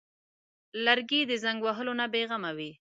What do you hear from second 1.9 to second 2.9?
نه بېغمه وي.